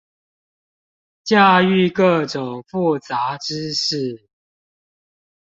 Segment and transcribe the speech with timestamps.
[1.23, 4.27] 駕馭各種複雜知識